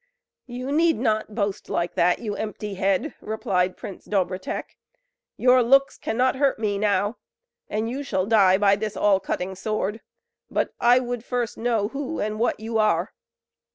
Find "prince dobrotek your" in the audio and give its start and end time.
3.77-5.61